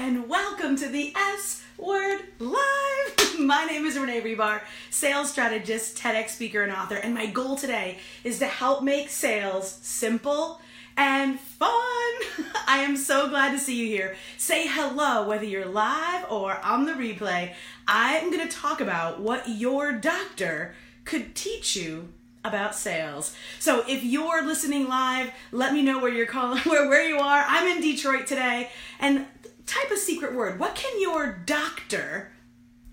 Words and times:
and 0.00 0.30
welcome 0.30 0.76
to 0.76 0.88
the 0.88 1.12
S 1.14 1.62
Word 1.76 2.22
Live. 2.38 3.38
my 3.38 3.66
name 3.66 3.84
is 3.84 3.98
Renee 3.98 4.22
Rebar, 4.22 4.62
sales 4.88 5.30
strategist, 5.30 5.98
TEDx 5.98 6.30
speaker, 6.30 6.62
and 6.62 6.72
author, 6.72 6.94
and 6.94 7.12
my 7.12 7.26
goal 7.26 7.54
today 7.54 7.98
is 8.24 8.38
to 8.38 8.46
help 8.46 8.82
make 8.82 9.10
sales 9.10 9.78
simple 9.82 10.58
and 10.96 11.38
fun. 11.38 11.68
I 12.66 12.78
am 12.78 12.96
so 12.96 13.28
glad 13.28 13.52
to 13.52 13.58
see 13.58 13.76
you 13.76 13.88
here. 13.88 14.16
Say 14.38 14.66
hello, 14.66 15.28
whether 15.28 15.44
you're 15.44 15.66
live 15.66 16.24
or 16.30 16.58
on 16.60 16.86
the 16.86 16.92
replay. 16.92 17.52
I 17.86 18.16
am 18.16 18.30
going 18.30 18.48
to 18.48 18.56
talk 18.56 18.80
about 18.80 19.20
what 19.20 19.50
your 19.50 19.92
doctor 19.92 20.74
could 21.04 21.34
teach 21.34 21.76
you 21.76 22.08
about 22.42 22.74
sales. 22.74 23.36
So 23.58 23.84
if 23.86 24.02
you're 24.02 24.46
listening 24.46 24.88
live, 24.88 25.30
let 25.52 25.74
me 25.74 25.82
know 25.82 25.98
where 25.98 26.10
you're 26.10 26.24
calling, 26.24 26.58
where 26.64 26.88
where 26.88 27.06
you 27.06 27.18
are. 27.18 27.44
I'm 27.46 27.68
in 27.76 27.82
Detroit 27.82 28.26
today, 28.26 28.70
and 28.98 29.26
type 29.70 29.90
a 29.90 29.96
secret 29.96 30.34
word. 30.34 30.58
What 30.58 30.74
can 30.74 31.00
your 31.00 31.32
doctor 31.46 32.32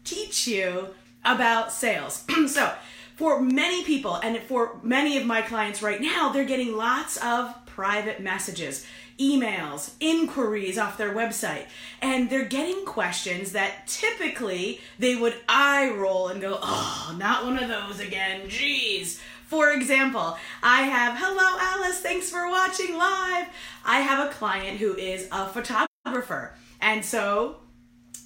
teach 0.03 0.47
you 0.47 0.89
about 1.25 1.71
sales? 1.71 2.23
so 2.47 2.73
for 3.15 3.41
many 3.41 3.83
people 3.83 4.15
and 4.15 4.37
for 4.43 4.79
many 4.83 5.17
of 5.17 5.25
my 5.25 5.41
clients 5.41 5.81
right 5.81 5.99
now, 5.99 6.29
they're 6.29 6.45
getting 6.45 6.77
lots 6.77 7.17
of 7.17 7.53
private 7.65 8.19
messages, 8.21 8.85
emails, 9.19 9.93
inquiries 9.99 10.77
off 10.77 10.99
their 10.99 11.15
website, 11.15 11.65
and 11.99 12.29
they're 12.29 12.45
getting 12.45 12.85
questions 12.85 13.53
that 13.53 13.87
typically 13.87 14.79
they 14.99 15.15
would 15.15 15.33
eye 15.49 15.89
roll 15.89 16.27
and 16.27 16.39
go, 16.39 16.59
oh, 16.61 17.15
not 17.17 17.43
one 17.43 17.57
of 17.57 17.67
those 17.67 17.99
again, 17.99 18.47
jeez. 18.47 19.19
For 19.47 19.71
example, 19.71 20.37
I 20.61 20.83
have, 20.83 21.17
hello 21.17 21.57
Alice, 21.59 21.99
thanks 22.01 22.29
for 22.29 22.49
watching 22.49 22.95
live. 22.95 23.47
I 23.83 24.01
have 24.01 24.27
a 24.27 24.31
client 24.31 24.77
who 24.77 24.95
is 24.95 25.27
a 25.31 25.47
photographer, 25.47 26.53
and 26.81 27.03
so 27.03 27.57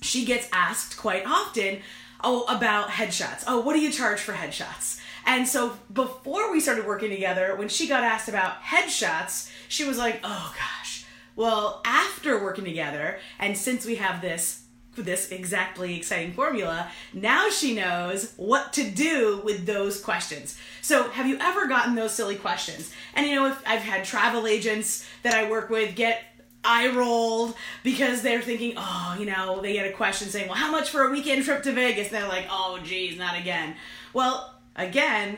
she 0.01 0.25
gets 0.25 0.47
asked 0.51 0.97
quite 0.97 1.25
often, 1.25 1.79
oh, 2.23 2.43
about 2.43 2.89
headshots. 2.89 3.43
Oh, 3.47 3.61
what 3.61 3.73
do 3.73 3.79
you 3.79 3.91
charge 3.91 4.19
for 4.19 4.33
headshots? 4.33 4.99
And 5.25 5.47
so 5.47 5.77
before 5.93 6.51
we 6.51 6.59
started 6.59 6.85
working 6.85 7.11
together, 7.11 7.55
when 7.55 7.69
she 7.69 7.87
got 7.87 8.03
asked 8.03 8.27
about 8.27 8.61
headshots, 8.61 9.51
she 9.67 9.83
was 9.85 9.97
like, 9.97 10.19
oh 10.23 10.55
gosh. 10.57 11.05
Well, 11.35 11.81
after 11.85 12.43
working 12.43 12.65
together, 12.65 13.19
and 13.39 13.57
since 13.57 13.85
we 13.85 13.95
have 13.95 14.21
this 14.21 14.61
this 14.97 15.31
exactly 15.31 15.95
exciting 15.95 16.33
formula, 16.33 16.91
now 17.13 17.49
she 17.49 17.73
knows 17.73 18.33
what 18.35 18.73
to 18.73 18.89
do 18.89 19.41
with 19.43 19.65
those 19.65 20.01
questions. 20.01 20.57
So, 20.81 21.09
have 21.09 21.27
you 21.27 21.37
ever 21.39 21.67
gotten 21.67 21.95
those 21.95 22.13
silly 22.13 22.35
questions? 22.35 22.93
And 23.13 23.25
you 23.25 23.35
know, 23.35 23.47
if 23.47 23.63
I've 23.65 23.81
had 23.81 24.03
travel 24.03 24.47
agents 24.47 25.07
that 25.23 25.33
I 25.33 25.49
work 25.49 25.69
with 25.69 25.95
get 25.95 26.23
eye 26.63 26.89
rolled 26.89 27.55
because 27.83 28.21
they're 28.21 28.41
thinking, 28.41 28.73
oh, 28.77 29.15
you 29.19 29.25
know, 29.25 29.61
they 29.61 29.73
get 29.73 29.87
a 29.87 29.93
question 29.93 30.27
saying, 30.29 30.47
well, 30.47 30.57
how 30.57 30.71
much 30.71 30.89
for 30.89 31.03
a 31.03 31.11
weekend 31.11 31.43
trip 31.43 31.63
to 31.63 31.71
Vegas? 31.71 32.07
And 32.07 32.17
they're 32.17 32.29
like, 32.29 32.47
oh, 32.49 32.79
geez, 32.83 33.17
not 33.17 33.39
again. 33.39 33.75
Well, 34.13 34.53
again, 34.75 35.37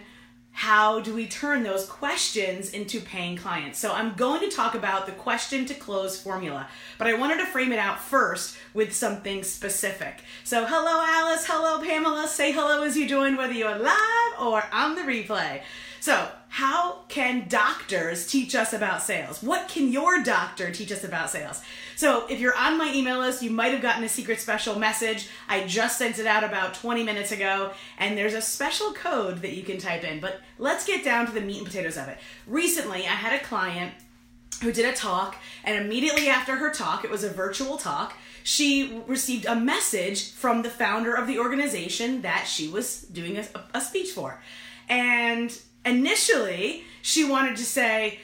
how 0.55 0.99
do 0.99 1.15
we 1.15 1.25
turn 1.25 1.63
those 1.63 1.87
questions 1.87 2.69
into 2.69 3.01
paying 3.01 3.35
clients? 3.35 3.79
So 3.79 3.91
I'm 3.91 4.13
going 4.13 4.39
to 4.47 4.55
talk 4.55 4.75
about 4.75 5.07
the 5.07 5.11
question 5.11 5.65
to 5.65 5.73
close 5.73 6.21
formula, 6.21 6.67
but 6.99 7.07
I 7.07 7.15
wanted 7.15 7.39
to 7.39 7.45
frame 7.47 7.71
it 7.71 7.79
out 7.79 7.99
first 7.99 8.55
with 8.73 8.93
something 8.93 9.43
specific. 9.43 10.21
So 10.43 10.65
hello 10.65 11.03
Alice, 11.03 11.45
hello 11.47 11.83
Pamela, 11.83 12.27
say 12.27 12.51
hello 12.51 12.83
as 12.83 12.95
you 12.95 13.07
join 13.07 13.35
whether 13.35 13.53
you're 13.53 13.79
live 13.79 14.39
or 14.39 14.63
on 14.71 14.95
the 14.95 15.01
replay. 15.01 15.63
So, 16.03 16.27
how 16.49 17.03
can 17.07 17.47
doctors 17.47 18.27
teach 18.27 18.55
us 18.55 18.73
about 18.73 19.01
sales? 19.01 19.41
What 19.41 19.69
can 19.69 19.89
your 19.89 20.21
doctor 20.21 20.69
teach 20.69 20.91
us 20.91 21.05
about 21.05 21.29
sales? 21.29 21.61
So, 21.95 22.27
if 22.27 22.41
you're 22.41 22.57
on 22.57 22.77
my 22.77 22.91
email 22.93 23.19
list, 23.19 23.41
you 23.41 23.49
might 23.49 23.71
have 23.71 23.81
gotten 23.81 24.03
a 24.03 24.09
secret 24.09 24.41
special 24.41 24.77
message. 24.77 25.29
I 25.47 25.65
just 25.65 25.97
sent 25.97 26.19
it 26.19 26.27
out 26.27 26.43
about 26.43 26.73
20 26.73 27.05
minutes 27.05 27.31
ago, 27.31 27.71
and 27.97 28.17
there's 28.17 28.33
a 28.33 28.41
special 28.41 28.91
code 28.91 29.41
that 29.43 29.53
you 29.53 29.63
can 29.63 29.77
type 29.77 30.03
in. 30.03 30.19
But 30.19 30.41
let's 30.57 30.85
get 30.85 31.05
down 31.05 31.25
to 31.27 31.31
the 31.31 31.39
meat 31.39 31.59
and 31.59 31.67
potatoes 31.67 31.95
of 31.95 32.09
it. 32.09 32.17
Recently, 32.47 33.03
I 33.03 33.15
had 33.15 33.39
a 33.39 33.45
client 33.45 33.93
who 34.61 34.73
did 34.73 34.83
a 34.83 34.93
talk, 34.93 35.37
and 35.63 35.85
immediately 35.85 36.27
after 36.27 36.57
her 36.57 36.69
talk, 36.69 37.05
it 37.05 37.11
was 37.11 37.23
a 37.23 37.29
virtual 37.29 37.77
talk, 37.77 38.17
she 38.43 39.01
received 39.07 39.45
a 39.45 39.55
message 39.55 40.33
from 40.33 40.63
the 40.63 40.69
founder 40.69 41.13
of 41.13 41.27
the 41.27 41.39
organization 41.39 42.23
that 42.23 42.45
she 42.45 42.67
was 42.67 43.03
doing 43.03 43.37
a, 43.37 43.45
a 43.73 43.79
speech 43.79 44.09
for. 44.09 44.43
And 44.89 45.57
initially 45.85 46.83
she 47.01 47.25
wanted 47.25 47.57
to 47.57 47.65
say, 47.65 48.19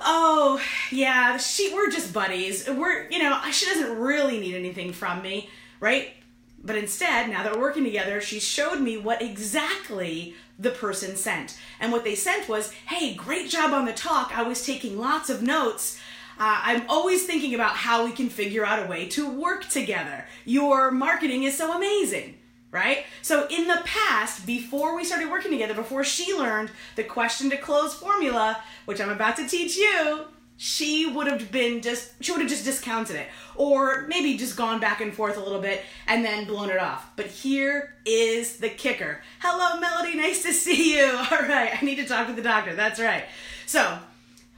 "Oh, 0.00 0.60
yeah, 0.90 1.36
she 1.36 1.72
we're 1.72 1.90
just 1.90 2.12
buddies. 2.12 2.68
We're, 2.68 3.08
you 3.10 3.18
know, 3.20 3.40
she 3.52 3.66
doesn't 3.66 3.98
really 3.98 4.38
need 4.40 4.54
anything 4.54 4.92
from 4.92 5.22
me, 5.22 5.50
right?" 5.80 6.14
But 6.62 6.76
instead, 6.76 7.28
now 7.28 7.42
that 7.42 7.52
we're 7.54 7.60
working 7.60 7.84
together, 7.84 8.20
she 8.20 8.40
showed 8.40 8.80
me 8.80 8.96
what 8.96 9.20
exactly 9.22 10.34
the 10.58 10.70
person 10.70 11.14
sent. 11.16 11.58
And 11.78 11.92
what 11.92 12.04
they 12.04 12.14
sent 12.14 12.48
was, 12.48 12.72
"Hey, 12.86 13.14
great 13.14 13.50
job 13.50 13.72
on 13.72 13.84
the 13.84 13.92
talk. 13.92 14.36
I 14.36 14.42
was 14.42 14.64
taking 14.64 14.98
lots 14.98 15.30
of 15.30 15.42
notes." 15.42 15.98
Uh, 16.36 16.58
I'm 16.64 16.84
always 16.88 17.24
thinking 17.24 17.54
about 17.54 17.76
how 17.76 18.04
we 18.04 18.10
can 18.10 18.28
figure 18.28 18.66
out 18.66 18.84
a 18.84 18.88
way 18.88 19.06
to 19.10 19.28
work 19.28 19.68
together. 19.68 20.26
Your 20.44 20.90
marketing 20.90 21.44
is 21.44 21.56
so 21.56 21.72
amazing 21.76 22.38
right? 22.74 23.06
So 23.22 23.46
in 23.46 23.68
the 23.68 23.80
past, 23.84 24.44
before 24.44 24.96
we 24.96 25.04
started 25.04 25.30
working 25.30 25.52
together, 25.52 25.74
before 25.74 26.02
she 26.02 26.34
learned 26.34 26.70
the 26.96 27.04
question 27.04 27.48
to 27.50 27.56
close 27.56 27.94
formula, 27.94 28.60
which 28.84 29.00
I'm 29.00 29.10
about 29.10 29.36
to 29.36 29.46
teach 29.46 29.76
you, 29.76 30.26
she 30.56 31.06
would 31.06 31.28
have 31.28 31.50
been 31.50 31.82
just 31.82 32.12
she 32.20 32.32
would 32.32 32.40
have 32.40 32.50
just 32.50 32.64
discounted 32.64 33.16
it. 33.16 33.28
Or 33.56 34.06
maybe 34.08 34.36
just 34.36 34.56
gone 34.56 34.80
back 34.80 35.00
and 35.00 35.14
forth 35.14 35.36
a 35.36 35.40
little 35.40 35.60
bit 35.60 35.82
and 36.08 36.24
then 36.24 36.46
blown 36.46 36.70
it 36.70 36.78
off. 36.78 37.10
But 37.16 37.26
here 37.26 37.94
is 38.04 38.58
the 38.58 38.68
kicker. 38.68 39.22
Hello 39.38 39.80
melody. 39.80 40.16
Nice 40.16 40.42
to 40.42 40.52
see 40.52 40.96
you. 40.96 41.06
All 41.30 41.38
right. 41.38 41.80
I 41.80 41.84
need 41.84 41.96
to 41.96 42.06
talk 42.06 42.26
to 42.26 42.32
the 42.32 42.42
doctor. 42.42 42.74
That's 42.74 43.00
right. 43.00 43.24
So 43.66 43.98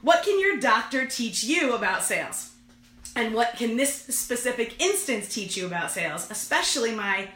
what 0.01 0.23
can 0.23 0.39
your 0.39 0.57
doctor 0.57 1.05
teach 1.05 1.43
you 1.43 1.73
about 1.73 2.03
sales? 2.03 2.53
And 3.15 3.33
what 3.33 3.55
can 3.57 3.77
this 3.77 3.93
specific 3.93 4.79
instance 4.79 5.33
teach 5.33 5.57
you 5.57 5.65
about 5.65 5.89
sales 5.89 6.29
especially 6.29 6.93
my 6.93 7.27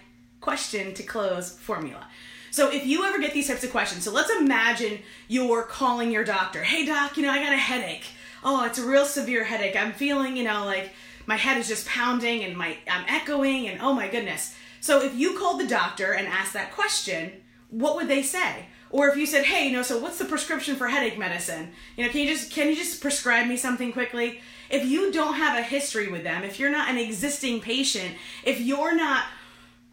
question 0.41 0.94
to 0.96 1.03
close 1.03 1.52
formula. 1.52 2.07
So 2.50 2.69
if 2.69 2.85
you 2.85 3.06
ever 3.06 3.19
get 3.19 3.34
these 3.34 3.47
types 3.47 3.63
of 3.63 3.72
questions, 3.72 4.03
so 4.03 4.12
let's 4.12 4.29
imagine 4.29 5.00
you're 5.29 5.63
calling 5.63 6.12
your 6.12 6.25
doctor, 6.25 6.63
hey 6.63 6.85
doc, 6.85 7.16
you 7.16 7.24
know, 7.24 7.31
I 7.31 7.41
got 7.41 7.53
a 7.53 7.57
headache. 7.57 8.06
Oh, 8.44 8.66
it's 8.66 8.79
a 8.79 8.85
real 8.85 9.06
severe 9.06 9.46
headache. 9.46 9.75
I'm 9.75 9.94
feeling, 9.94 10.35
you 10.35 10.44
know, 10.44 10.66
like 10.66 10.91
my 11.28 11.38
head 11.38 11.57
is 11.57 11.68
just 11.68 11.88
pounding 11.88 12.44
and 12.44 12.57
my 12.57 12.75
I'm 12.90 13.06
echoing 13.07 13.69
and 13.69 13.79
oh 13.81 13.94
my 13.94 14.09
goodness. 14.09 14.53
So 14.81 15.02
if 15.02 15.16
you 15.16 15.38
called 15.38 15.62
the 15.62 15.68
doctor 15.68 16.13
and 16.13 16.28
asked 16.28 16.53
that 16.53 16.73
question, 16.73 17.31
what 17.69 17.96
would 17.96 18.08
they 18.08 18.23
say? 18.23 18.66
Or 18.90 19.08
if 19.08 19.16
you 19.16 19.25
said, 19.25 19.46
"Hey, 19.46 19.68
you 19.68 19.73
know, 19.73 19.84
so 19.84 20.00
what's 20.00 20.18
the 20.18 20.25
prescription 20.25 20.75
for 20.75 20.88
headache 20.88 21.18
medicine? 21.18 21.72
You 21.96 22.03
know, 22.03 22.12
can 22.12 22.22
you 22.22 22.28
just 22.28 22.52
can 22.52 22.68
you 22.68 22.75
just 22.75 23.00
prescribe 23.00 23.47
me 23.47 23.56
something 23.56 23.94
quickly?" 23.94 24.41
If 24.69 24.85
you 24.85 25.12
don't 25.12 25.35
have 25.35 25.58
a 25.58 25.63
history 25.63 26.09
with 26.09 26.23
them, 26.23 26.44
if 26.44 26.59
you're 26.59 26.69
not 26.69 26.90
an 26.90 26.97
existing 26.97 27.62
patient, 27.62 28.16
if 28.44 28.59
you're 28.59 28.96
not 28.96 29.25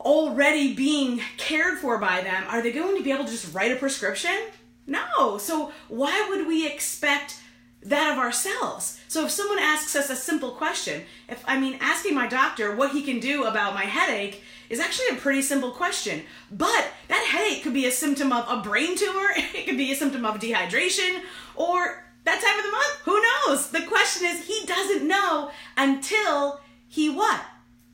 already 0.00 0.74
being 0.74 1.20
cared 1.36 1.78
for 1.78 1.98
by 1.98 2.20
them, 2.20 2.44
are 2.48 2.62
they 2.62 2.72
going 2.72 2.96
to 2.96 3.02
be 3.02 3.12
able 3.12 3.24
to 3.24 3.30
just 3.30 3.54
write 3.54 3.72
a 3.72 3.76
prescription? 3.76 4.36
No. 4.86 5.38
So 5.38 5.72
why 5.88 6.26
would 6.28 6.46
we 6.46 6.66
expect 6.66 7.40
that 7.82 8.12
of 8.12 8.18
ourselves? 8.18 9.00
So 9.08 9.24
if 9.24 9.30
someone 9.30 9.58
asks 9.58 9.94
us 9.96 10.10
a 10.10 10.16
simple 10.16 10.52
question, 10.52 11.02
if 11.28 11.42
I 11.46 11.58
mean 11.58 11.78
asking 11.80 12.14
my 12.14 12.28
doctor 12.28 12.74
what 12.74 12.92
he 12.92 13.02
can 13.02 13.20
do 13.20 13.44
about 13.44 13.74
my 13.74 13.84
headache 13.84 14.42
is 14.70 14.80
actually 14.80 15.16
a 15.16 15.20
pretty 15.20 15.42
simple 15.42 15.70
question. 15.70 16.22
But 16.50 16.88
that 17.08 17.26
headache 17.30 17.62
could 17.62 17.74
be 17.74 17.86
a 17.86 17.90
symptom 17.90 18.32
of 18.32 18.46
a 18.48 18.62
brain 18.62 18.96
tumor, 18.96 19.28
it 19.36 19.66
could 19.66 19.78
be 19.78 19.92
a 19.92 19.96
symptom 19.96 20.24
of 20.24 20.38
dehydration, 20.40 21.22
or 21.54 22.04
that 22.24 22.40
time 22.42 22.58
of 22.58 22.64
the 22.64 22.70
month, 22.70 22.98
who 23.04 23.22
knows? 23.22 23.70
The 23.70 23.82
question 23.82 24.26
is 24.26 24.44
he 24.44 24.66
doesn't 24.66 25.06
know 25.06 25.50
until 25.76 26.60
he 26.86 27.08
what? 27.08 27.42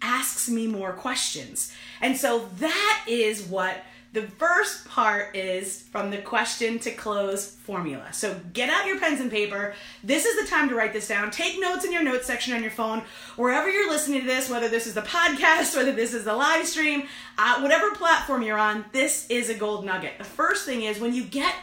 Asks 0.04 0.50
me 0.50 0.66
more 0.66 0.92
questions. 0.92 1.72
And 2.02 2.16
so 2.16 2.48
that 2.58 3.04
is 3.08 3.42
what 3.42 3.82
the 4.12 4.22
first 4.22 4.84
part 4.84 5.34
is 5.34 5.82
from 5.90 6.10
the 6.10 6.18
question 6.18 6.78
to 6.78 6.92
close 6.92 7.50
formula. 7.50 8.12
So 8.12 8.40
get 8.52 8.70
out 8.70 8.86
your 8.86 9.00
pens 9.00 9.20
and 9.20 9.28
paper. 9.28 9.74
This 10.04 10.24
is 10.24 10.40
the 10.40 10.48
time 10.48 10.68
to 10.68 10.76
write 10.76 10.92
this 10.92 11.08
down. 11.08 11.32
Take 11.32 11.58
notes 11.58 11.84
in 11.84 11.90
your 11.90 12.04
notes 12.04 12.26
section 12.26 12.54
on 12.54 12.62
your 12.62 12.70
phone, 12.70 13.02
wherever 13.34 13.68
you're 13.68 13.90
listening 13.90 14.20
to 14.20 14.26
this, 14.26 14.48
whether 14.48 14.68
this 14.68 14.86
is 14.86 14.94
the 14.94 15.02
podcast, 15.02 15.74
whether 15.76 15.90
this 15.90 16.14
is 16.14 16.24
the 16.24 16.36
live 16.36 16.64
stream, 16.64 17.08
uh, 17.38 17.58
whatever 17.60 17.90
platform 17.90 18.42
you're 18.42 18.58
on, 18.58 18.84
this 18.92 19.26
is 19.30 19.50
a 19.50 19.54
gold 19.54 19.84
nugget. 19.84 20.18
The 20.18 20.24
first 20.24 20.64
thing 20.64 20.82
is 20.82 21.00
when 21.00 21.14
you 21.14 21.24
get 21.24 21.54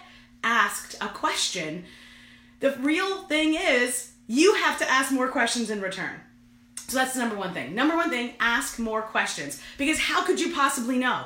asked 0.43 0.95
a 0.99 1.07
question, 1.07 1.85
the 2.59 2.71
real 2.79 3.23
thing 3.23 3.53
is 3.53 4.11
you 4.27 4.55
have 4.55 4.77
to 4.79 4.89
ask 4.89 5.11
more 5.11 5.29
questions 5.29 5.69
in 5.69 5.79
return. 5.79 6.19
So 6.91 6.97
that's 6.97 7.13
the 7.13 7.21
number 7.21 7.37
one 7.37 7.53
thing. 7.53 7.73
Number 7.73 7.95
one 7.95 8.09
thing, 8.09 8.33
ask 8.41 8.77
more 8.77 9.01
questions. 9.01 9.61
Because 9.77 9.97
how 9.97 10.25
could 10.25 10.41
you 10.41 10.53
possibly 10.53 10.97
know? 10.97 11.23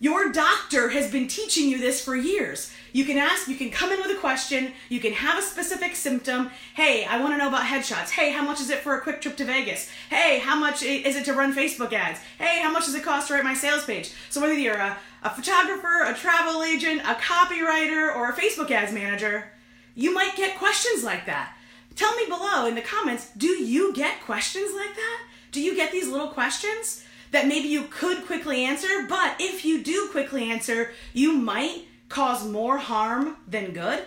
Your 0.00 0.32
doctor 0.32 0.88
has 0.88 1.12
been 1.12 1.28
teaching 1.28 1.68
you 1.68 1.76
this 1.76 2.02
for 2.02 2.16
years. 2.16 2.72
You 2.94 3.04
can 3.04 3.18
ask, 3.18 3.46
you 3.46 3.56
can 3.56 3.70
come 3.70 3.92
in 3.92 4.00
with 4.00 4.16
a 4.16 4.18
question, 4.18 4.72
you 4.88 5.00
can 5.00 5.12
have 5.12 5.38
a 5.38 5.42
specific 5.42 5.94
symptom. 5.94 6.50
Hey, 6.72 7.04
I 7.04 7.20
want 7.20 7.34
to 7.34 7.36
know 7.36 7.48
about 7.48 7.66
headshots. 7.66 8.08
Hey, 8.08 8.32
how 8.32 8.42
much 8.42 8.62
is 8.62 8.70
it 8.70 8.78
for 8.78 8.96
a 8.96 9.02
quick 9.02 9.20
trip 9.20 9.36
to 9.36 9.44
Vegas? 9.44 9.90
Hey, 10.08 10.38
how 10.38 10.58
much 10.58 10.82
is 10.82 11.16
it 11.16 11.26
to 11.26 11.34
run 11.34 11.54
Facebook 11.54 11.92
ads? 11.92 12.20
Hey, 12.38 12.62
how 12.62 12.72
much 12.72 12.86
does 12.86 12.94
it 12.94 13.02
cost 13.02 13.28
to 13.28 13.34
write 13.34 13.44
my 13.44 13.52
sales 13.52 13.84
page? 13.84 14.10
So 14.30 14.40
whether 14.40 14.54
you're 14.54 14.72
a, 14.72 14.96
a 15.22 15.28
photographer, 15.28 16.04
a 16.06 16.14
travel 16.14 16.62
agent, 16.62 17.02
a 17.02 17.14
copywriter, 17.16 18.16
or 18.16 18.30
a 18.30 18.34
Facebook 18.34 18.70
ads 18.70 18.90
manager, 18.90 19.50
you 19.94 20.14
might 20.14 20.34
get 20.34 20.56
questions 20.56 21.04
like 21.04 21.26
that. 21.26 21.54
Tell 21.96 22.14
me 22.16 22.26
below 22.26 22.66
in 22.66 22.74
the 22.74 22.80
comments, 22.80 23.30
do 23.36 23.46
you 23.46 23.92
get 23.94 24.22
questions 24.22 24.72
like 24.74 24.94
that? 24.94 25.20
Do 25.52 25.60
you 25.60 25.76
get 25.76 25.92
these 25.92 26.08
little 26.08 26.28
questions 26.28 27.04
that 27.30 27.46
maybe 27.46 27.68
you 27.68 27.84
could 27.84 28.26
quickly 28.26 28.64
answer, 28.64 29.06
but 29.08 29.36
if 29.38 29.64
you 29.64 29.82
do 29.82 30.08
quickly 30.10 30.50
answer, 30.50 30.90
you 31.12 31.32
might 31.32 31.84
cause 32.08 32.46
more 32.46 32.78
harm 32.78 33.36
than 33.46 33.72
good? 33.72 34.02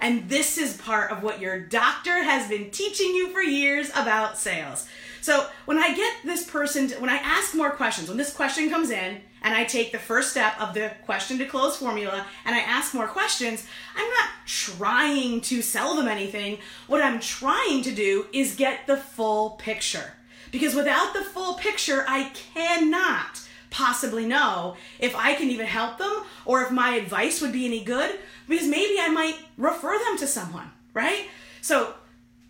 And 0.00 0.28
this 0.28 0.58
is 0.58 0.76
part 0.76 1.10
of 1.10 1.22
what 1.22 1.40
your 1.40 1.58
doctor 1.58 2.22
has 2.22 2.48
been 2.48 2.70
teaching 2.70 3.14
you 3.14 3.30
for 3.30 3.40
years 3.40 3.90
about 3.90 4.38
sales. 4.38 4.88
So 5.20 5.46
when 5.64 5.78
I 5.78 5.94
get 5.94 6.16
this 6.24 6.48
person, 6.48 6.88
to, 6.88 7.00
when 7.00 7.10
I 7.10 7.16
ask 7.16 7.54
more 7.54 7.70
questions, 7.70 8.08
when 8.08 8.16
this 8.16 8.34
question 8.34 8.70
comes 8.70 8.90
in, 8.90 9.20
and 9.42 9.54
I 9.54 9.64
take 9.64 9.92
the 9.92 9.98
first 9.98 10.30
step 10.30 10.60
of 10.60 10.74
the 10.74 10.90
question 11.04 11.38
to 11.38 11.46
close 11.46 11.76
formula 11.76 12.26
and 12.44 12.54
I 12.54 12.60
ask 12.60 12.94
more 12.94 13.06
questions, 13.06 13.66
I'm 13.96 14.08
not 14.08 14.28
trying 14.46 15.40
to 15.42 15.62
sell 15.62 15.94
them 15.94 16.08
anything. 16.08 16.58
What 16.86 17.02
I'm 17.02 17.20
trying 17.20 17.82
to 17.82 17.92
do 17.92 18.26
is 18.32 18.54
get 18.54 18.86
the 18.86 18.96
full 18.96 19.50
picture. 19.50 20.14
Because 20.50 20.74
without 20.74 21.12
the 21.12 21.22
full 21.22 21.54
picture, 21.54 22.04
I 22.08 22.30
cannot 22.54 23.42
possibly 23.70 24.26
know 24.26 24.76
if 24.98 25.14
I 25.14 25.34
can 25.34 25.50
even 25.50 25.66
help 25.66 25.98
them 25.98 26.22
or 26.46 26.62
if 26.62 26.70
my 26.70 26.94
advice 26.94 27.42
would 27.42 27.52
be 27.52 27.66
any 27.66 27.84
good 27.84 28.18
because 28.48 28.66
maybe 28.66 28.98
I 28.98 29.08
might 29.08 29.36
refer 29.58 29.98
them 29.98 30.16
to 30.18 30.26
someone, 30.26 30.70
right? 30.94 31.26
So 31.60 31.94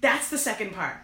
that's 0.01 0.31
the 0.31 0.39
second 0.39 0.73
part 0.75 0.99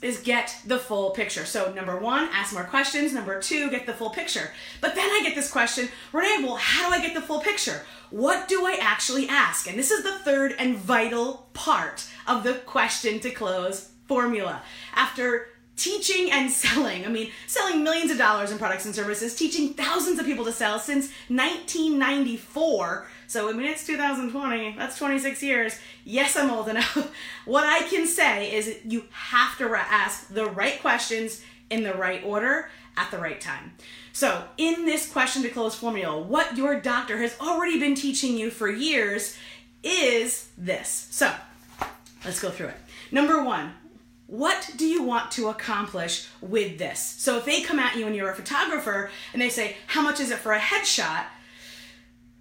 is 0.00 0.20
get 0.20 0.56
the 0.66 0.78
full 0.78 1.10
picture. 1.10 1.44
So 1.44 1.72
number 1.72 1.96
one, 1.96 2.28
ask 2.32 2.52
more 2.52 2.64
questions. 2.64 3.12
Number 3.12 3.40
two, 3.40 3.70
get 3.70 3.86
the 3.86 3.94
full 3.94 4.10
picture. 4.10 4.50
But 4.80 4.94
then 4.94 5.08
I 5.10 5.22
get 5.24 5.34
this 5.34 5.50
question, 5.50 5.88
Renee, 6.12 6.44
well, 6.44 6.56
how 6.56 6.88
do 6.88 6.94
I 6.94 7.00
get 7.00 7.14
the 7.14 7.20
full 7.20 7.40
picture? 7.40 7.82
What 8.10 8.48
do 8.48 8.64
I 8.64 8.78
actually 8.80 9.28
ask? 9.28 9.68
And 9.68 9.78
this 9.78 9.90
is 9.90 10.04
the 10.04 10.18
third 10.18 10.54
and 10.58 10.76
vital 10.76 11.48
part 11.52 12.06
of 12.26 12.44
the 12.44 12.54
question 12.54 13.20
to 13.20 13.30
close 13.30 13.90
formula. 14.06 14.62
After 14.94 15.48
teaching 15.78 16.30
and 16.30 16.50
selling. 16.64 17.06
I 17.06 17.08
mean, 17.08 17.30
selling 17.46 17.82
millions 17.82 18.10
of 18.10 18.18
dollars 18.18 18.50
in 18.50 18.58
products 18.58 18.84
and 18.84 18.94
services, 18.94 19.34
teaching 19.34 19.72
thousands 19.72 20.18
of 20.18 20.26
people 20.26 20.44
to 20.44 20.52
sell 20.52 20.78
since 20.78 21.06
1994 21.28 23.06
so 23.28 23.50
I 23.50 23.52
mean, 23.52 23.66
it's 23.66 23.86
2020. 23.86 24.74
That's 24.78 24.96
26 24.96 25.42
years. 25.42 25.78
Yes, 26.02 26.34
I'm 26.34 26.50
old 26.50 26.68
enough. 26.68 27.14
what 27.44 27.64
I 27.64 27.86
can 27.86 28.06
say 28.06 28.50
is 28.54 28.78
you 28.84 29.04
have 29.12 29.56
to 29.58 29.66
ask 29.76 30.28
the 30.28 30.46
right 30.46 30.80
questions 30.80 31.42
in 31.68 31.82
the 31.82 31.92
right 31.92 32.24
order 32.24 32.70
at 32.96 33.10
the 33.10 33.18
right 33.18 33.38
time. 33.38 33.74
So, 34.14 34.44
in 34.56 34.86
this 34.86 35.12
question 35.12 35.42
to 35.42 35.50
close 35.50 35.74
formula, 35.74 36.18
what 36.18 36.56
your 36.56 36.80
doctor 36.80 37.18
has 37.18 37.36
already 37.38 37.78
been 37.78 37.94
teaching 37.94 38.36
you 38.36 38.50
for 38.50 38.68
years 38.68 39.36
is 39.82 40.48
this. 40.56 40.88
So, 41.10 41.32
let's 42.24 42.40
go 42.40 42.48
through 42.48 42.68
it. 42.68 42.76
Number 43.12 43.44
one, 43.44 43.74
what 44.28 44.70
do 44.76 44.86
you 44.86 45.02
want 45.02 45.30
to 45.32 45.48
accomplish 45.48 46.28
with 46.42 46.78
this? 46.78 47.00
So, 47.00 47.38
if 47.38 47.46
they 47.46 47.62
come 47.62 47.78
at 47.78 47.96
you 47.96 48.06
and 48.06 48.14
you're 48.14 48.30
a 48.30 48.36
photographer 48.36 49.10
and 49.32 49.40
they 49.40 49.48
say, 49.48 49.76
How 49.86 50.02
much 50.02 50.20
is 50.20 50.30
it 50.30 50.38
for 50.38 50.52
a 50.52 50.58
headshot? 50.58 51.24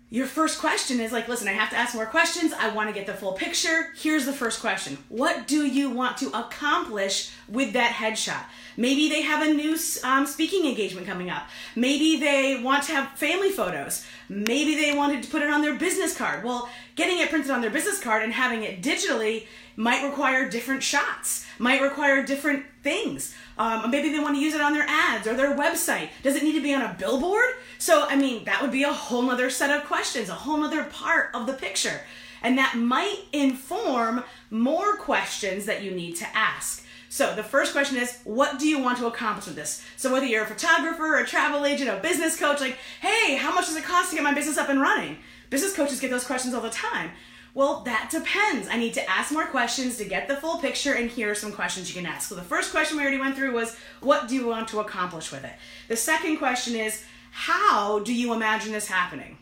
your 0.10 0.26
first 0.26 0.60
question 0.60 1.02
is 1.02 1.12
like, 1.12 1.28
listen, 1.28 1.50
I 1.50 1.52
have 1.52 1.70
to 1.72 1.76
ask 1.76 1.94
more 1.94 2.06
questions. 2.06 2.54
I 2.54 2.70
want 2.70 2.88
to 2.88 2.96
get 2.96 3.08
the 3.08 3.14
full 3.14 3.34
picture. 3.34 3.90
Here's 3.98 4.26
the 4.26 4.32
first 4.32 4.62
question 4.62 4.98
What 5.10 5.48
do 5.48 5.66
you 5.66 5.90
want 5.90 6.18
to 6.18 6.28
accomplish 6.28 7.32
with 7.50 7.74
that 7.74 7.92
headshot? 7.92 8.44
Maybe 8.78 9.10
they 9.10 9.24
have 9.24 9.46
a 9.46 9.54
new 9.54 9.78
um, 10.04 10.26
speaking 10.26 10.66
engagement 10.66 11.08
coming 11.08 11.30
up. 11.30 11.44
Maybe 11.76 12.18
they 12.18 12.62
want 12.64 12.84
to 12.84 12.94
have 12.94 13.18
family 13.18 13.52
photos. 13.52 14.06
Maybe 14.30 14.76
they 14.76 14.96
wanted 14.96 15.24
to 15.24 15.30
put 15.30 15.42
it 15.42 15.50
on 15.50 15.62
their 15.62 15.76
business 15.76 16.16
card. 16.16 16.44
Well, 16.44 16.70
getting 16.96 17.20
it 17.20 17.30
printed 17.30 17.52
on 17.52 17.62
their 17.62 17.72
business 17.72 18.00
card 18.00 18.24
and 18.24 18.32
having 18.32 18.64
it 18.64 18.82
digitally 18.82 19.48
might 19.78 20.04
require 20.04 20.50
different 20.50 20.84
shots, 20.84 21.46
might 21.60 21.82
require 21.82 22.26
different 22.26 22.66
things. 22.82 23.34
Um, 23.58 23.90
maybe 23.90 24.12
they 24.12 24.20
want 24.20 24.36
to 24.36 24.42
use 24.42 24.56
it 24.56 24.60
on 24.60 24.74
their 24.74 24.86
ads 24.88 25.28
or 25.28 25.36
their 25.36 25.56
website. 25.56 26.10
Does 26.24 26.36
it 26.36 26.44
need 26.44 26.54
to 26.54 26.62
be 26.62 26.74
on 26.74 26.82
a 26.82 26.96
billboard? 26.98 27.46
So, 27.78 28.06
I 28.10 28.16
mean, 28.16 28.44
that 28.46 28.62
would 28.62 28.72
be 28.72 28.84
a 28.84 28.92
whole 28.92 29.22
nother 29.22 29.50
set 29.50 29.70
of 29.70 29.88
questions, 29.88 30.30
a 30.30 30.34
whole 30.34 30.58
nother 30.58 30.84
part 30.86 31.30
of 31.34 31.46
the 31.46 31.54
picture. 31.54 32.02
And 32.42 32.58
that 32.58 32.76
might 32.76 33.20
inform 33.32 34.24
more 34.50 34.98
questions 34.98 35.66
that 35.66 35.84
you 35.84 35.92
need 35.92 36.16
to 36.18 36.28
ask. 36.36 36.84
So, 37.10 37.36
the 37.36 37.44
first 37.44 37.72
question 37.72 37.98
is, 37.98 38.20
what 38.24 38.60
do 38.60 38.68
you 38.68 38.80
want 38.80 38.98
to 38.98 39.08
accomplish 39.08 39.46
with 39.46 39.56
this? 39.56 39.84
So, 39.96 40.12
whether 40.12 40.26
you're 40.26 40.44
a 40.44 40.48
photographer, 40.48 41.18
a 41.18 41.26
travel 41.26 41.66
agent, 41.66 41.90
a 41.90 41.98
business 41.98 42.38
coach, 42.38 42.62
like, 42.62 42.78
hey, 43.00 43.36
how 43.36 43.54
much 43.54 43.68
does 43.68 43.76
it 43.76 43.84
cost 43.84 44.10
to 44.10 44.16
get 44.16 44.24
my 44.24 44.34
business 44.34 44.58
up 44.58 44.70
and 44.70 44.82
running? 44.82 45.18
Business 45.50 45.76
coaches 45.76 46.00
get 46.00 46.12
those 46.12 46.26
questions 46.26 46.54
all 46.54 46.62
the 46.62 46.70
time. 46.70 47.12
Well, 47.58 47.82
that 47.86 48.10
depends. 48.12 48.68
I 48.68 48.78
need 48.78 48.94
to 48.94 49.10
ask 49.10 49.32
more 49.32 49.48
questions 49.48 49.98
to 49.98 50.06
get 50.06 50.28
the 50.28 50.36
full 50.36 50.60
picture, 50.60 50.94
and 50.94 51.10
here 51.10 51.32
are 51.32 51.34
some 51.34 51.52
questions 51.52 51.90
you 51.90 52.00
can 52.00 52.06
ask. 52.06 52.30
So, 52.30 52.36
the 52.36 52.44
first 52.44 52.70
question 52.70 52.98
we 52.98 53.02
already 53.02 53.18
went 53.18 53.36
through 53.36 53.52
was, 53.52 53.76
what 54.00 54.28
do 54.28 54.36
you 54.36 54.46
want 54.46 54.68
to 54.68 54.80
accomplish 54.80 55.32
with 55.32 55.44
it? 55.44 55.54
The 55.88 55.96
second 55.96 56.38
question 56.38 56.76
is, 56.76 57.04
how 57.32 57.98
do 57.98 58.14
you 58.14 58.32
imagine 58.32 58.74
this 58.74 58.88
happening? 58.88 59.40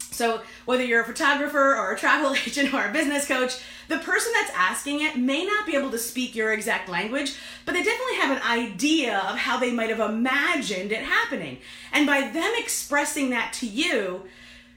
So, 0.00 0.40
whether 0.64 0.82
you're 0.82 1.02
a 1.02 1.04
photographer 1.04 1.76
or 1.76 1.92
a 1.92 1.96
travel 1.96 2.34
agent 2.46 2.74
or 2.74 2.88
a 2.88 2.92
business 2.92 3.28
coach, 3.28 3.60
the 3.86 3.98
person 3.98 4.32
that's 4.34 4.50
asking 4.56 5.02
it 5.02 5.16
may 5.16 5.44
not 5.44 5.64
be 5.64 5.76
able 5.76 5.92
to 5.92 5.98
speak 5.98 6.34
your 6.34 6.52
exact 6.52 6.88
language, 6.88 7.36
but 7.66 7.74
they 7.74 7.84
definitely 7.84 8.16
have 8.16 8.36
an 8.36 8.42
idea 8.50 9.18
of 9.18 9.36
how 9.36 9.60
they 9.60 9.70
might 9.70 9.90
have 9.90 10.00
imagined 10.00 10.90
it 10.90 11.02
happening. 11.02 11.58
And 11.92 12.04
by 12.04 12.22
them 12.22 12.52
expressing 12.56 13.30
that 13.30 13.52
to 13.60 13.66
you, 13.68 14.24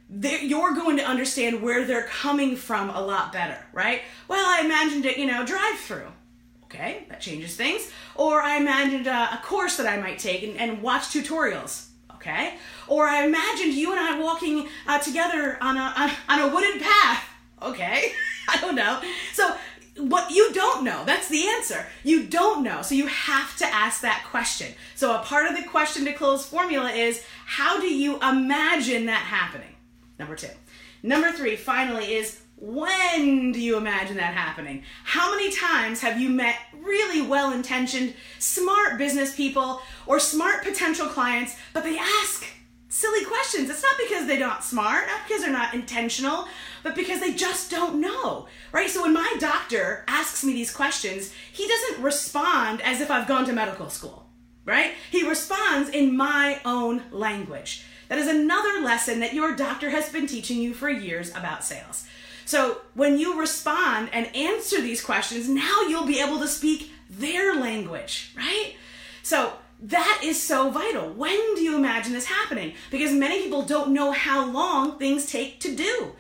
you're 0.10 0.74
going 0.74 0.98
to 0.98 1.04
understand 1.04 1.62
where 1.62 1.86
they're 1.86 2.08
coming 2.08 2.56
from 2.56 2.90
a 2.90 3.02
lot 3.02 3.34
better, 3.34 3.58
right? 3.74 4.02
Well, 4.28 4.46
I 4.46 4.64
imagined 4.64 5.06
it, 5.06 5.18
you 5.18 5.26
know, 5.26 5.46
drive 5.46 5.78
through. 5.80 6.08
Okay, 6.66 7.06
that 7.10 7.22
changes 7.22 7.56
things. 7.56 7.90
Or 8.16 8.42
I 8.42 8.58
imagined 8.58 9.08
a, 9.08 9.36
a 9.36 9.42
course 9.44 9.78
that 9.78 9.88
I 9.88 10.02
might 10.02 10.20
take 10.20 10.44
and, 10.44 10.58
and, 10.58 10.82
watch 10.82 11.04
tutorials. 11.04 11.88
Okay, 12.16 12.56
or 12.88 13.08
I 13.08 13.24
imagined 13.24 13.74
you 13.74 13.92
and 13.92 14.00
I 14.00 14.20
walking 14.20 14.68
uh, 14.86 15.00
together 15.00 15.58
on 15.62 15.78
a 15.78 16.12
on, 16.28 16.40
a 16.42 16.54
wooded 16.54 16.82
path. 16.82 17.24
Okay, 17.62 18.12
I 18.50 18.60
don't 18.60 18.76
know. 18.76 19.02
So 19.34 19.56
what 19.98 20.30
you 20.30 20.54
don't 20.54 20.84
know 20.84 21.04
that's 21.06 21.28
the 21.28 21.48
answer 21.48 21.84
you 22.04 22.24
don't 22.24 22.64
know 22.64 22.84
so 22.84 22.94
you 22.94 23.08
have 23.08 23.58
to 23.58 23.66
ask 23.66 24.02
that 24.02 24.24
question 24.30 24.72
so 24.94 25.16
a 25.16 25.24
part 25.24 25.50
of 25.50 25.58
the 25.58 25.68
question 25.68 26.06
to 26.06 26.14
close 26.14 26.46
formula 26.46 26.92
is 26.92 27.24
how 27.48 27.80
do 27.80 27.88
you 27.88 28.16
imagine 28.22 29.08
that 29.08 29.24
happening 29.24 29.74
Number 30.20 30.36
two. 30.36 30.50
Number 31.04 31.32
three, 31.32 31.56
finally, 31.56 32.16
is 32.16 32.42
when 32.60 33.52
do 33.52 33.62
you 33.62 33.78
imagine 33.78 34.18
that 34.18 34.34
happening? 34.34 34.84
How 35.04 35.36
many 35.36 35.52
times 35.52 36.02
have 36.02 36.20
you 36.20 36.30
met 36.30 36.56
really 36.74 37.22
well 37.22 37.52
intentioned, 37.52 38.16
smart 38.40 38.98
business 38.98 39.36
people 39.36 39.82
or 40.08 40.20
smart 40.20 40.64
potential 40.64 41.08
clients, 41.08 41.56
but 41.74 41.84
they 41.84 41.98
ask 42.00 42.46
silly 42.90 43.24
questions? 43.26 43.70
It's 43.70 43.84
not 43.84 43.96
because 44.00 44.26
they're 44.26 44.40
not 44.40 44.64
smart, 44.64 45.06
not 45.06 45.22
because 45.28 45.44
they're 45.44 45.52
not 45.52 45.76
intentional, 45.76 46.48
but 46.82 46.96
because 46.96 47.20
they 47.20 47.34
just 47.34 47.70
don't 47.70 48.02
know, 48.02 48.48
right? 48.72 48.90
So 48.90 49.04
when 49.04 49.14
my 49.14 49.36
doctor 49.40 50.04
asks 50.08 50.44
me 50.44 50.54
these 50.54 50.74
questions, 50.74 51.32
he 51.52 51.68
doesn't 51.68 52.04
respond 52.04 52.82
as 52.82 53.02
if 53.02 53.12
I've 53.12 53.28
gone 53.28 53.46
to 53.46 53.54
medical 53.54 53.92
school, 53.92 54.26
right? 54.66 54.94
He 55.12 55.30
responds 55.30 55.90
in 55.90 56.18
my 56.18 56.60
own 56.66 57.04
language. 57.12 57.86
That 58.10 58.18
is 58.18 58.28
another 58.28 58.82
lesson 58.82 59.20
that 59.20 59.34
your 59.34 59.56
doctor 59.56 59.90
has 59.90 60.10
been 60.10 60.28
teaching 60.28 60.60
you 60.60 60.74
for 60.74 60.90
years 60.90 61.30
about 61.32 61.64
sales. 61.64 62.06
So 62.46 62.78
when 62.94 63.18
you 63.18 63.40
respond 63.40 64.10
and 64.14 64.34
answer 64.36 64.82
these 64.82 65.04
questions, 65.04 65.50
now 65.50 65.82
you'll 65.90 66.06
be 66.06 66.22
able 66.22 66.40
to 66.40 66.48
speak 66.48 66.92
their 67.10 67.56
language, 67.56 68.32
right? 68.38 68.76
So 69.24 69.54
that 69.82 70.22
is 70.24 70.42
so 70.42 70.70
vital. 70.70 71.10
When 71.10 71.56
do 71.56 71.62
you 71.62 71.76
imagine 71.76 72.14
this 72.14 72.26
happening? 72.26 72.74
Because 72.90 73.12
many 73.12 73.44
people 73.44 73.64
don't 73.64 73.94
know 73.94 74.12
how 74.12 74.46
long 74.46 74.98
things 74.98 75.30
take 75.30 75.60
to 75.60 75.76
do. 75.76 76.14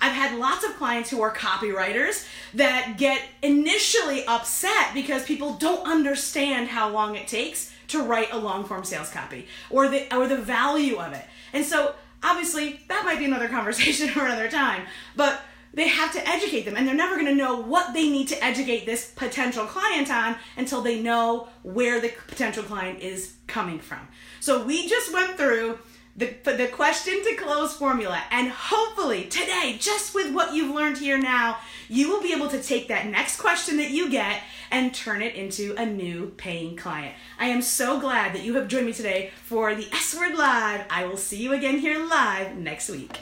I've 0.00 0.12
had 0.12 0.38
lots 0.38 0.64
of 0.64 0.76
clients 0.76 1.10
who 1.10 1.22
are 1.22 1.34
copywriters 1.34 2.26
that 2.54 2.96
get 2.98 3.22
initially 3.42 4.24
upset 4.26 4.94
because 4.94 5.24
people 5.24 5.54
don't 5.54 5.86
understand 5.86 6.68
how 6.68 6.90
long 6.90 7.16
it 7.16 7.28
takes 7.28 7.72
to 7.88 8.02
write 8.02 8.32
a 8.32 8.38
long 8.38 8.64
form 8.64 8.84
sales 8.84 9.10
copy 9.10 9.46
or 9.70 9.88
the 9.88 10.14
or 10.14 10.26
the 10.26 10.36
value 10.36 10.96
of 10.96 11.12
it. 11.12 11.24
And 11.52 11.64
so 11.64 11.94
obviously 12.22 12.80
that 12.88 13.04
might 13.04 13.18
be 13.18 13.24
another 13.24 13.48
conversation 13.58 14.08
for 14.08 14.24
another 14.24 14.50
time, 14.50 14.82
but 15.16 15.40
they 15.74 15.88
have 15.88 16.12
to 16.12 16.28
educate 16.28 16.62
them 16.62 16.76
and 16.76 16.86
they're 16.86 16.94
never 16.94 17.16
going 17.16 17.26
to 17.26 17.34
know 17.34 17.60
what 17.60 17.92
they 17.94 18.08
need 18.08 18.28
to 18.28 18.44
educate 18.44 18.86
this 18.86 19.10
potential 19.10 19.66
client 19.66 20.10
on 20.10 20.36
until 20.56 20.80
they 20.80 21.00
know 21.00 21.48
where 21.62 22.00
the 22.00 22.12
potential 22.28 22.62
client 22.62 23.00
is 23.00 23.34
coming 23.48 23.80
from. 23.80 24.06
So 24.40 24.64
we 24.64 24.88
just 24.88 25.12
went 25.12 25.36
through 25.36 25.78
the, 26.16 26.34
the 26.44 26.68
question 26.68 27.22
to 27.24 27.34
close 27.36 27.74
formula. 27.74 28.22
And 28.30 28.48
hopefully 28.48 29.24
today, 29.24 29.76
just 29.80 30.14
with 30.14 30.32
what 30.32 30.54
you've 30.54 30.74
learned 30.74 30.98
here 30.98 31.18
now, 31.18 31.58
you 31.88 32.08
will 32.08 32.22
be 32.22 32.32
able 32.32 32.48
to 32.48 32.62
take 32.62 32.88
that 32.88 33.06
next 33.06 33.40
question 33.40 33.76
that 33.78 33.90
you 33.90 34.10
get 34.10 34.42
and 34.70 34.94
turn 34.94 35.22
it 35.22 35.34
into 35.34 35.74
a 35.76 35.84
new 35.86 36.32
paying 36.36 36.76
client. 36.76 37.14
I 37.38 37.46
am 37.46 37.62
so 37.62 38.00
glad 38.00 38.34
that 38.34 38.42
you 38.42 38.54
have 38.54 38.68
joined 38.68 38.86
me 38.86 38.92
today 38.92 39.32
for 39.44 39.74
the 39.74 39.88
S 39.92 40.16
Word 40.16 40.36
Live. 40.36 40.86
I 40.88 41.04
will 41.06 41.16
see 41.16 41.42
you 41.42 41.52
again 41.52 41.78
here 41.78 42.04
live 42.04 42.56
next 42.56 42.88
week. 42.88 43.18